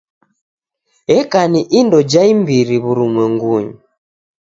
[1.17, 3.75] Eka ni indo ja imbiri w'urumwengunyi.